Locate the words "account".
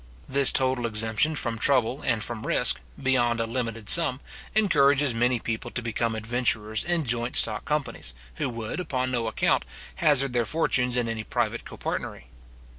9.27-9.63